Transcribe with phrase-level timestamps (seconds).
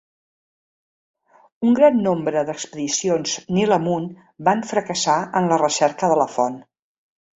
[1.67, 4.07] Un gran nombre d'expedicions Nil amunt
[4.49, 6.59] van fracassar en la recerca de la font.